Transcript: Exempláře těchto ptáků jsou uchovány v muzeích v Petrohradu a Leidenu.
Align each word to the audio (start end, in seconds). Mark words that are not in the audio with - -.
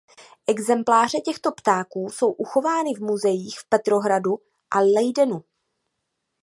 Exempláře 0.47 1.19
těchto 1.21 1.51
ptáků 1.51 2.09
jsou 2.09 2.31
uchovány 2.31 2.93
v 2.93 2.99
muzeích 3.01 3.59
v 3.59 3.69
Petrohradu 3.69 4.39
a 4.71 4.79
Leidenu. 4.79 5.43